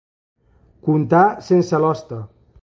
Contar 0.87 1.21
sense 1.51 1.83
l'hoste. 1.85 2.23